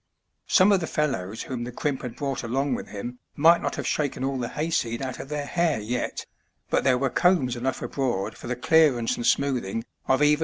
[0.47, 3.85] Some of the fellows whom the crimp had brought along with him might not have
[3.85, 6.25] shaken all the hayseed out of their hair yet,
[6.71, 10.21] but there were combs enough abroad for the clearance and smoothing of even A LUMINOUS
[10.21, 10.39] SAILOR.